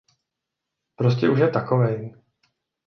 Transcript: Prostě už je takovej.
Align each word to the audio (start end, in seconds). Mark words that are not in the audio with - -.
Prostě 0.95 1.29
už 1.29 1.39
je 1.39 1.49
takovej. 1.49 2.15